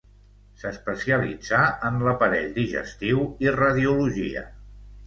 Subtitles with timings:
[0.61, 4.49] S'especialitzà en l'aparell digestiu i radiologia.